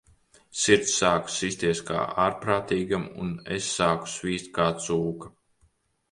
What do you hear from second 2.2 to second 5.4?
ārprātīgam, un es sāku svīst kā cūka.